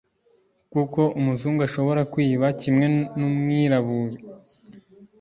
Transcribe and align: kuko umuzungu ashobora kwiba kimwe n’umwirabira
kuko 0.71 0.99
umuzungu 1.19 1.59
ashobora 1.67 2.01
kwiba 2.11 2.47
kimwe 2.61 2.85
n’umwirabira 3.17 4.17